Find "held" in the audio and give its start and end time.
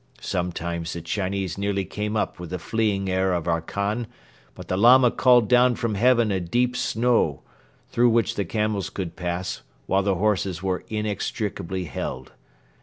11.83-12.31